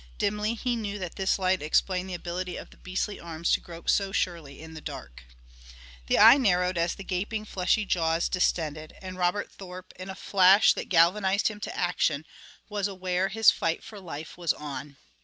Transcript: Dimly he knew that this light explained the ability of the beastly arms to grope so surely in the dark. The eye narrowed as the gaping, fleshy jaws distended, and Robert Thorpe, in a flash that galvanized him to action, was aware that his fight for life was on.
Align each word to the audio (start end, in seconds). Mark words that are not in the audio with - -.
Dimly 0.17 0.55
he 0.55 0.75
knew 0.75 0.97
that 0.97 1.15
this 1.15 1.37
light 1.37 1.61
explained 1.61 2.09
the 2.09 2.15
ability 2.15 2.57
of 2.57 2.71
the 2.71 2.77
beastly 2.77 3.19
arms 3.19 3.51
to 3.51 3.59
grope 3.59 3.87
so 3.87 4.11
surely 4.11 4.59
in 4.59 4.73
the 4.73 4.81
dark. 4.81 5.21
The 6.07 6.17
eye 6.17 6.37
narrowed 6.37 6.75
as 6.75 6.95
the 6.95 7.03
gaping, 7.03 7.45
fleshy 7.45 7.85
jaws 7.85 8.27
distended, 8.27 8.95
and 8.99 9.15
Robert 9.15 9.51
Thorpe, 9.51 9.93
in 9.99 10.09
a 10.09 10.15
flash 10.15 10.73
that 10.73 10.89
galvanized 10.89 11.49
him 11.49 11.59
to 11.59 11.77
action, 11.77 12.25
was 12.67 12.87
aware 12.87 13.25
that 13.25 13.33
his 13.33 13.51
fight 13.51 13.83
for 13.83 13.99
life 13.99 14.39
was 14.39 14.53
on. 14.53 14.97